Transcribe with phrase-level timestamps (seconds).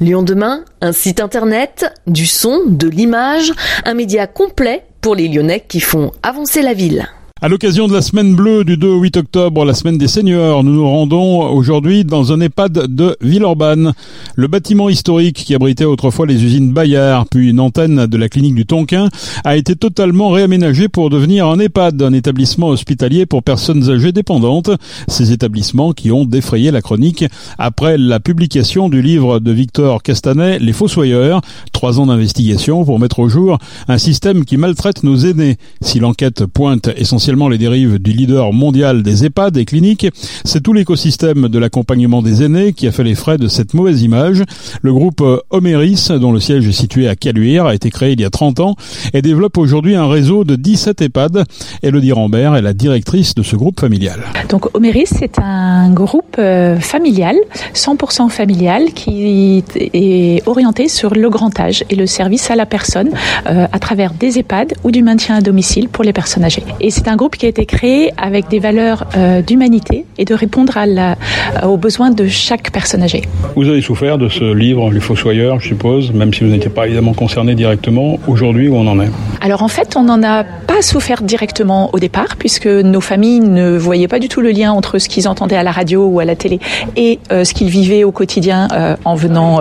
[0.00, 3.52] Lyon demain, un site internet, du son, de l'image,
[3.84, 7.08] un média complet pour les Lyonnais qui font avancer la ville.
[7.40, 10.64] À l'occasion de la semaine bleue du 2 au 8 octobre, la semaine des seniors,
[10.64, 13.92] nous nous rendons aujourd'hui dans un EHPAD de Villeurbanne.
[14.34, 18.56] Le bâtiment historique qui abritait autrefois les usines Bayard, puis une antenne de la clinique
[18.56, 19.08] du Tonquin,
[19.44, 24.70] a été totalement réaménagé pour devenir un EHPAD, un établissement hospitalier pour personnes âgées dépendantes.
[25.06, 27.24] Ces établissements qui ont défrayé la chronique
[27.56, 31.40] après la publication du livre de Victor Castanet, Les Fossoyeurs,
[31.72, 35.56] trois ans d'investigation pour mettre au jour un système qui maltraite nos aînés.
[35.82, 40.06] Si l'enquête pointe essentiellement les dérives du leader mondial des EHPAD et cliniques,
[40.44, 44.02] c'est tout l'écosystème de l'accompagnement des aînés qui a fait les frais de cette mauvaise
[44.02, 44.42] image.
[44.80, 48.24] Le groupe Omeris, dont le siège est situé à Caluire, a été créé il y
[48.24, 48.76] a 30 ans
[49.12, 51.44] et développe aujourd'hui un réseau de 17 EHPAD.
[51.82, 54.20] Elodie Rambert est la directrice de ce groupe familial.
[54.48, 57.36] Donc Omeris, c'est un groupe euh, familial,
[57.74, 63.10] 100% familial, qui est orienté sur le grand âge et le service à la personne
[63.46, 66.64] euh, à travers des EHPAD ou du maintien à domicile pour les personnes âgées.
[66.80, 70.34] Et c'est un groupe qui a été créé avec des valeurs euh, d'humanité et de
[70.34, 73.22] répondre à la, euh, aux besoins de chaque personne âgée.
[73.56, 76.86] Vous avez souffert de ce livre, Les Fossoyeurs, je suppose, même si vous n'étiez pas
[76.86, 78.18] évidemment concerné directement.
[78.26, 79.10] Aujourd'hui, où on en est?
[79.42, 80.44] Alors en fait, on n'en a
[80.78, 84.70] pas souffert directement au départ, puisque nos familles ne voyaient pas du tout le lien
[84.70, 86.60] entre ce qu'ils entendaient à la radio ou à la télé
[86.94, 88.68] et euh, ce qu'ils vivaient au quotidien
[89.04, 89.60] en venant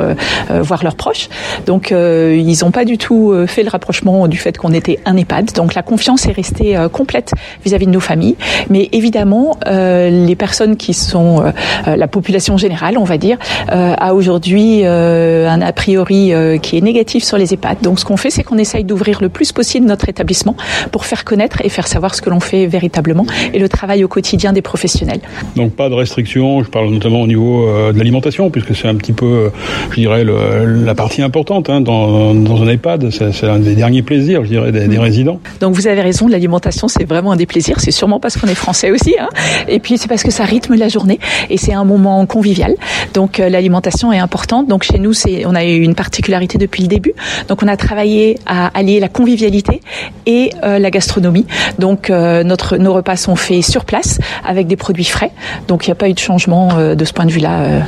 [0.50, 1.30] voir leurs proches.
[1.66, 5.54] Donc ils n'ont pas du tout fait le rapprochement du fait qu'on était un EHPAD.
[5.54, 7.32] Donc la confiance est restée complète
[7.64, 8.36] vis-à-vis de nos familles.
[8.70, 11.52] Mais évidemment, euh, les personnes qui sont euh,
[11.88, 13.38] euh, la population générale, on va dire,
[13.70, 17.78] a aujourd'hui un a priori qui est négatif sur les EHPAD.
[17.82, 20.56] Donc ce qu'on fait, c'est qu'on essaye d'ouvrir le plus possible notre établissement
[20.92, 24.08] pour faire connaître et faire savoir ce que l'on fait véritablement et le travail au
[24.08, 25.22] quotidien des professionnels.
[25.56, 29.14] Donc pas de restrictions, je parle notamment au niveau de l'alimentation, puisque c'est un petit
[29.14, 29.52] peu,
[29.92, 33.10] je dirais, la partie importante hein, dans, dans, un EHPAD.
[33.12, 35.40] C'est un des derniers plaisirs, je dirais, des, des résidents.
[35.60, 37.80] Donc vous avez raison, l'alimentation, c'est vraiment un des plaisirs.
[37.80, 39.16] C'est sûrement parce qu'on est français aussi.
[39.20, 39.30] Hein.
[39.68, 42.76] Et puis c'est parce que ça rythme la journée et c'est un moment convivial.
[43.14, 44.68] Donc euh, l'alimentation est importante.
[44.68, 47.14] Donc chez nous, c'est on a eu une particularité depuis le début.
[47.48, 49.82] Donc on a travaillé à allier la convivialité
[50.26, 51.46] et euh, la gastronomie.
[51.80, 55.32] Donc euh, notre nos repas sont faits sur place avec des produits frais.
[55.68, 57.84] Donc il n'y a pas eu de changement de ce point de vue-là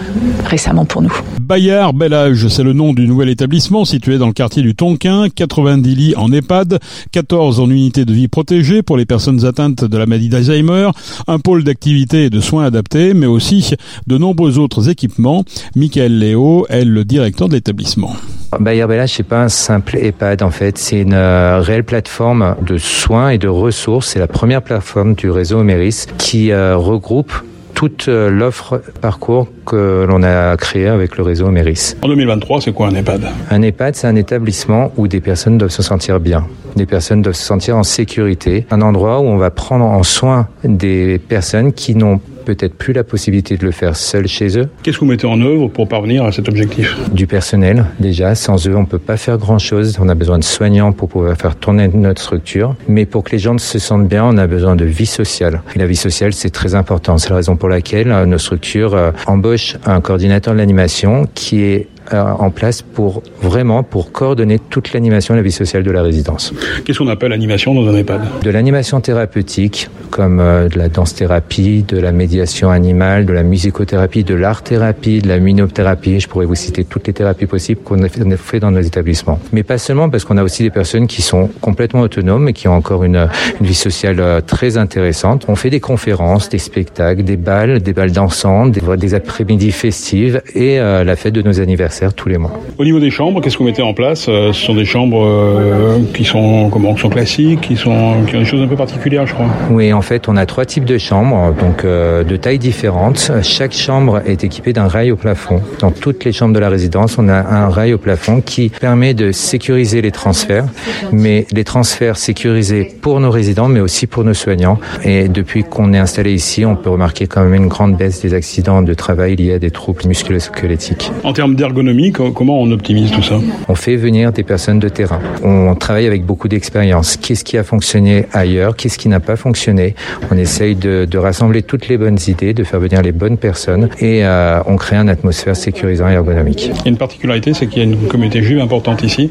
[0.46, 1.14] récemment pour nous.
[1.50, 5.28] Bayard Bel Âge, c'est le nom du nouvel établissement situé dans le quartier du Tonquin.
[5.30, 6.80] 90 lits en EHPAD,
[7.12, 10.90] 14 en unité de vie protégée pour les personnes atteintes de la maladie d'Alzheimer,
[11.28, 13.74] un pôle d'activité et de soins adaptés, mais aussi
[14.08, 15.44] de nombreux autres équipements.
[15.76, 18.16] Michael Léo est le directeur de l'établissement.
[18.60, 22.78] Bayer Bellage, c'est pas un simple EHPAD en fait, c'est une euh, réelle plateforme de
[22.90, 24.10] soins et de ressources.
[24.10, 27.34] C'est la première plateforme du réseau Méris qui euh, regroupe
[27.74, 31.96] toute euh, l'offre parcours que l'on a créé avec le réseau Méris.
[32.02, 33.26] En 2023, c'est quoi un EHPAD?
[33.50, 36.46] Un EHPAD, c'est un établissement où des personnes doivent se sentir bien.
[36.76, 38.66] Des personnes doivent se sentir en sécurité.
[38.70, 42.20] Un endroit où on va prendre en soin des personnes qui n'ont
[42.56, 44.70] peut-être plus la possibilité de le faire seul chez eux.
[44.82, 46.98] Qu'est-ce que vous mettez en œuvre pour parvenir à cet objectif?
[47.12, 48.34] Du personnel, déjà.
[48.34, 49.98] Sans eux, on ne peut pas faire grand-chose.
[50.02, 52.76] On a besoin de soignants pour pouvoir faire tourner notre structure.
[52.88, 55.62] Mais pour que les gens se sentent bien, on a besoin de vie sociale.
[55.76, 57.18] Et la vie sociale, c'est très important.
[57.20, 61.62] C'est la raison pour laquelle euh, nos structures euh, embauchent un coordinateur de l'animation qui
[61.62, 66.02] est en place pour vraiment pour coordonner toute l'animation et la vie sociale de la
[66.02, 66.54] résidence.
[66.86, 68.22] Qu'est-ce qu'on appelle animation dans un EHPAD?
[68.44, 74.24] De l'animation thérapeutique, comme euh, de la danse-thérapie, de la médiation animale, de la musicothérapie,
[74.24, 76.20] de l'art-thérapie, de la minothérapie.
[76.20, 79.40] Je pourrais vous citer toutes les thérapies possibles qu'on a fait dans nos établissements.
[79.52, 82.68] Mais pas seulement, parce qu'on a aussi des personnes qui sont complètement autonomes et qui
[82.68, 83.28] ont encore une,
[83.60, 85.46] une vie sociale euh, très intéressante.
[85.48, 90.42] On fait des conférences, des spectacles, des balles, des balles dansantes, des, des après-midi festives
[90.56, 92.52] et la fête de nos anniversaires tous les mois.
[92.78, 95.24] Au niveau des chambres, qu'est-ce que vous mettez en place euh, Ce sont des chambres
[95.26, 99.28] euh, qui sont comment sont classiques, qui sont qui ont des choses un peu particulières,
[99.28, 99.48] je crois.
[99.70, 103.32] Oui, en fait, on a trois types de chambres, donc euh, de tailles différentes.
[103.44, 105.62] Chaque chambre est équipée d'un rail au plafond.
[105.80, 109.14] Dans toutes les chambres de la résidence, on a un rail au plafond qui permet
[109.14, 110.66] de sécuriser les transferts,
[111.12, 114.80] mais les transferts sécurisés pour nos résidents, mais aussi pour nos soignants.
[115.04, 118.34] Et depuis qu'on est installé ici, on peut remarquer quand même une grande baisse des
[118.34, 121.12] accidents de travail liés à des troubles musculo-squelettiques.
[121.24, 121.89] En termes d'ergonomie
[122.34, 123.36] comment on optimise tout ça
[123.68, 125.20] On fait venir des personnes de terrain.
[125.44, 127.18] On travaille avec beaucoup d'expérience.
[127.18, 128.76] Qu'est-ce qui a fonctionné ailleurs?
[128.76, 129.96] Qu'est-ce qui n'a pas fonctionné?
[130.32, 134.24] On essaye de, rassembler toutes les bonnes idées, de faire venir les bonnes personnes et
[134.24, 136.72] euh, on crée une atmosphère sécurisante et ergonomique.
[136.74, 139.30] Il y a une particularité, c'est qu'il y a une communauté juive importante ici.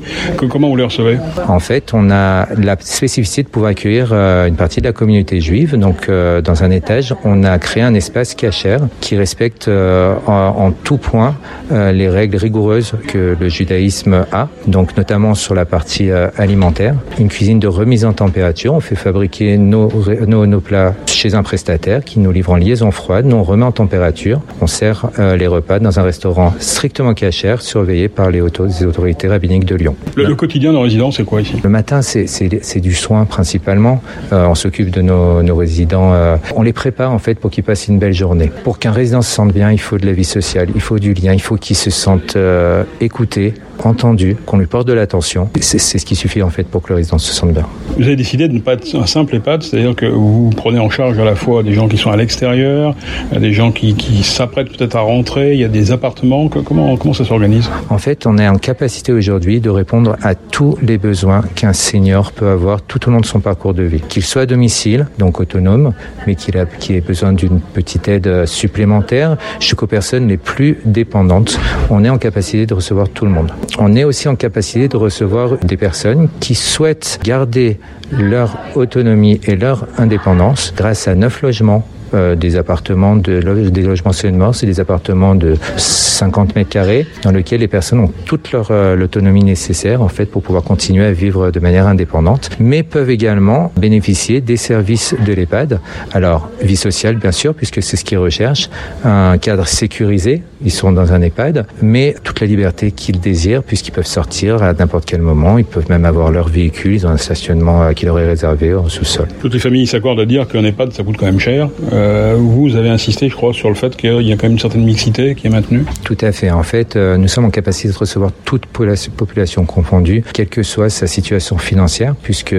[0.51, 1.19] comment vous les recevez?
[1.49, 5.41] En fait, on a la spécificité de pouvoir accueillir euh, une partie de la communauté
[5.41, 5.77] juive.
[5.77, 10.73] Donc, euh, dans un étage, on a créé un espace cachère qui respecte en, en,
[10.73, 11.35] tout point
[11.71, 16.95] les règles rigoureuse que le judaïsme a, donc notamment sur la partie alimentaire.
[17.19, 18.75] Une cuisine de remise en température.
[18.75, 19.91] On fait fabriquer nos,
[20.27, 23.27] nos, nos plats chez un prestataire qui nous livre en liaison froide.
[23.27, 24.41] Nous on remet en température.
[24.61, 29.75] On sert les repas dans un restaurant strictement cachère, surveillé par les autorités rabbiniques de
[29.75, 29.97] Lyon.
[30.17, 31.57] Le, quotidien de nos résidents, c'est quoi ici?
[31.63, 34.03] Le matin, c'est du soin principalement.
[34.31, 36.13] on s'occupe de nos, nos résidents.
[36.55, 38.51] on les prépare en fait pour qu'ils passent une belle journée.
[38.65, 41.15] Pour qu'un résident se sente bien, il faut de la vie sociale, il faut du
[41.15, 41.91] lien, il faut qu'il se
[42.37, 43.55] euh, écouté,
[43.85, 45.49] entendu, qu'on lui porte de l'attention.
[45.61, 47.67] C'est ce qui suffit en fait pour que le résident se sente bien.
[47.97, 50.91] Vous avez décidé de ne pas être un simple EHPAD, c'est-à-dire que vous prenez en
[50.91, 52.95] charge à la fois des gens qui sont à l'extérieur,
[53.33, 56.49] des gens qui, qui s'apprêtent peut-être à rentrer, il y a des appartements.
[56.49, 57.71] Comment, comment ça s'organise?
[57.91, 62.33] En fait, on est en capacité aujourd'hui de répondre à tous les besoins qu'un senior
[62.33, 64.01] peut avoir tout au long de son parcours de vie.
[64.01, 65.93] Qu'il soit à domicile, donc autonome,
[66.27, 71.59] mais qu'il ait besoin d'une petite aide supplémentaire, jusqu'aux personnes les plus dépendantes,
[71.91, 73.53] on est en capacité de recevoir tout le monde.
[73.79, 77.79] On est aussi en capacité de recevoir des personnes qui souhaitent garder
[78.13, 83.41] leur autonomie et leur indépendance grâce à neuf logements euh, des appartements de
[83.71, 88.13] des logements seulement, c'est des appartements de 50 mètres carrés dans lesquels les personnes ont
[88.25, 92.51] toute leur euh, l'autonomie nécessaire en fait pour pouvoir continuer à vivre de manière indépendante,
[92.59, 95.81] mais peuvent également bénéficier des services de l'EHPAD.
[96.13, 98.69] Alors vie sociale bien sûr puisque c'est ce qu'ils recherchent,
[99.05, 103.93] un cadre sécurisé, ils sont dans un EHPAD, mais toute la liberté qu'ils désirent puisqu'ils
[103.93, 107.17] peuvent sortir à n'importe quel moment, ils peuvent même avoir leur véhicule, ils ont un
[107.17, 109.29] stationnement euh, qui leur est réservé au sous-sol.
[109.41, 111.69] Toutes les familles s'accordent à dire qu'un EHPAD ça coûte quand même cher.
[111.93, 111.98] Euh,
[112.37, 114.85] vous avez insisté, je crois, sur le fait qu'il y a quand même une certaine
[114.85, 115.85] mixité qui est maintenue.
[116.05, 116.51] Tout à fait.
[116.51, 120.91] En fait, euh, nous sommes en capacité de recevoir toute population confondue, quelle que soit
[120.91, 122.55] sa situation financière, puisque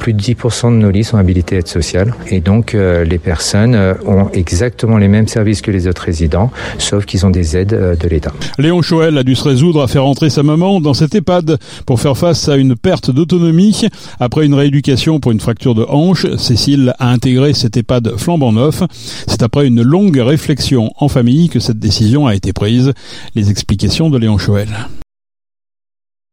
[0.00, 2.14] plus de 10% de nos lits sont habilités à être sociales.
[2.30, 3.76] Et donc, euh, les personnes
[4.06, 8.08] ont exactement les mêmes services que les autres résidents, sauf qu'ils ont des aides de
[8.08, 8.32] l'État.
[8.58, 12.00] Léon Choel a dû se résoudre à faire entrer sa maman dans cet EHPAD pour
[12.00, 13.86] faire face à une perte d'autonomie.
[14.18, 18.79] Après une rééducation pour une fracture de hanche, Cécile a intégré cet EHPAD flambant neuf.
[19.26, 22.92] C'est après une longue réflexion en famille que cette décision a été prise.
[23.34, 24.68] Les explications de Léon Choël.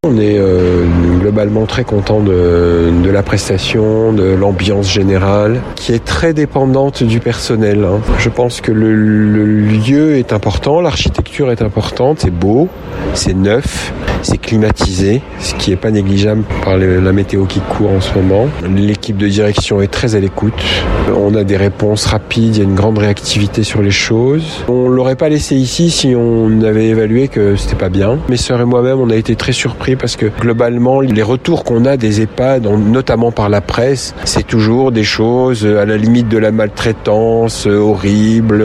[0.09, 0.85] On est euh,
[1.19, 7.83] globalement très content de, la prestation, de l'ambiance générale, qui est très dépendante du personnel.
[7.83, 7.99] Hein.
[8.17, 12.69] Je pense que le, le lieu est important, l'architecture est importante, c'est beau,
[13.15, 18.01] c'est neuf, c'est climatisé, ce qui n'est pas négligeable par la météo qui court en
[18.01, 18.47] ce moment.
[18.73, 20.53] L'équipe de direction est très à l'écoute.
[21.15, 24.63] On a des réponses rapides, il y a une grande réactivité sur les choses.
[24.69, 28.19] On l'aurait pas laissé ici si on avait évalué que c'était pas bien.
[28.29, 31.85] Mes sœurs et moi-même, on a été très surpris parce que globalement, les retours qu'on
[31.85, 36.37] a des EHPAD, notamment par la presse, c'est toujours des choses à la limite de
[36.37, 38.63] la maltraitance, horrible.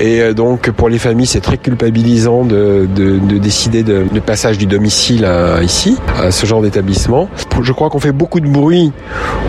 [0.00, 4.58] Et donc, pour les familles, c'est très culpabilisant de, de, de décider de, de passage
[4.58, 5.26] du domicile
[5.62, 7.28] ici, à ce genre d'établissement.
[7.62, 8.92] Je crois qu'on fait beaucoup de bruit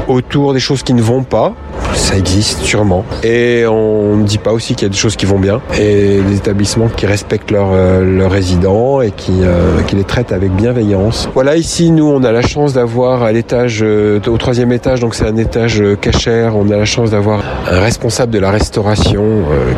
[0.08, 1.54] autour des choses qui ne vont pas.
[1.94, 3.06] Ça existe sûrement.
[3.24, 5.62] Et on ne dit pas aussi qu'il y a des choses qui vont bien.
[5.80, 10.52] Et des établissements qui respectent leurs leur résidents et qui, euh, qui les traitent avec
[10.52, 11.30] bienveillance.
[11.34, 15.16] Voilà, ici, nous, on a la chance d'avoir à l'étage, euh, au troisième étage, donc
[15.16, 19.24] c'est un étage euh, cachère, on a la chance d'avoir un responsable de la restauration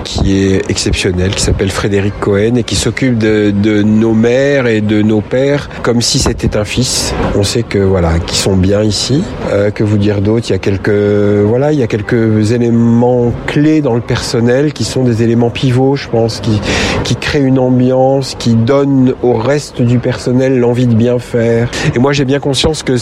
[0.04, 3.52] qui est exceptionnel, qui s'appelle Frédéric Cohen et qui s'occupe de,
[3.84, 7.14] nos mères et de nos pères comme si c'était un fils.
[7.36, 9.24] On sait que voilà, qu'ils sont bien ici.
[9.52, 13.32] Euh, que vous dire d'autre Il y a quelques voilà, il y a quelques éléments
[13.46, 16.60] clés dans le personnel qui sont des éléments pivots, je pense, qui
[17.04, 21.70] qui créent une ambiance, qui donnent au reste du personnel l'envie de bien faire.
[21.96, 22.96] Et moi, j'ai bien conscience que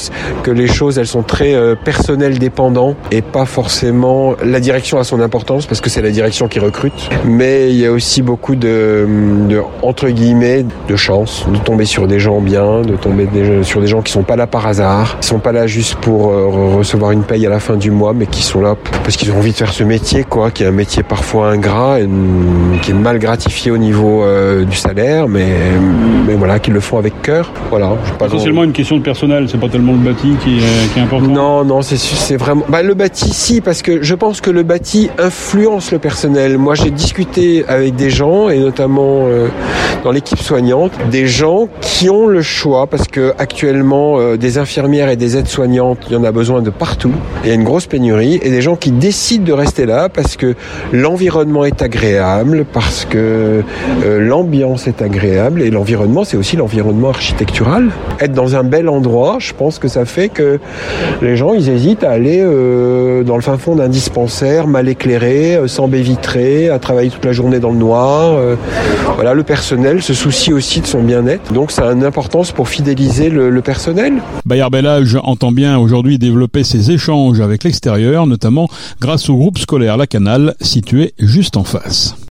[0.44, 5.04] que les choses, elles sont très euh, personnelles dépendants et pas forcément la direction a
[5.04, 8.56] son importance parce que c'est la direction qui recrute, mais il y a aussi beaucoup
[8.56, 9.08] de,
[9.50, 13.28] de entre guillemets de chance de tomber sur des gens bien, de tomber
[13.64, 16.32] sur des gens qui sont pas là par hasard, qui sont pas là juste pour
[16.32, 19.32] euh, recevoir une paye à la fin du mois, mais qui sont là parce qu'ils
[19.32, 22.10] ont envie de faire ce métier, quoi, qui est un métier parfois ingrat, et,
[22.82, 25.54] qui est mal gratifié au niveau euh, du salaire, mais,
[26.28, 27.52] mais voilà, qui le font avec cœur.
[27.70, 27.96] Voilà.
[28.18, 31.04] Pas Essentiellement une question de personnel, c'est pas tellement le bâti qui est, qui est
[31.04, 31.28] important.
[31.28, 32.66] Non, non, c'est vraiment.
[32.70, 36.58] Bah, le bâti, si, parce que je pense que le bâti influence le personnel.
[36.58, 39.48] Moi, j'ai discuté avec des gens, et notamment euh,
[40.04, 45.10] dans l'équipe soignante, des gens qui ont le choix parce que actuellement euh, des infirmières
[45.10, 47.12] et des aides-soignantes, il y en a besoin de partout partout.
[47.44, 50.38] Il y a une grosse pénurie et des gens qui décident de rester là parce
[50.38, 50.56] que
[50.94, 53.64] l'environnement est agréable, parce que
[54.06, 57.90] euh, l'ambiance est agréable et l'environnement, c'est aussi l'environnement architectural.
[58.20, 60.60] Être dans un bel endroit, je pense que ça fait que
[61.22, 65.56] les gens, ils hésitent à aller euh, dans le fin fond d'un dispensaire mal éclairé,
[65.56, 68.40] euh, sans baie vitrée, à travailler toute la journée dans le noir.
[69.16, 71.52] voilà, le personnel se soucie aussi de son bien-être.
[71.52, 74.14] Donc ça a une importance pour fidéliser le, personnel.
[74.46, 79.98] Bayard Bellage entend bien aujourd'hui développer ses échanges avec l'extérieur, notamment grâce au groupe scolaire
[79.98, 82.16] La Canal, situé juste en face.